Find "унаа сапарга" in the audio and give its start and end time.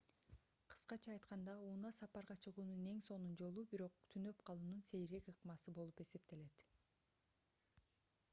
1.73-2.37